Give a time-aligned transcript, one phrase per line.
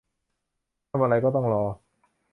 [0.89, 1.63] ทำอะไรก็ต้องรอ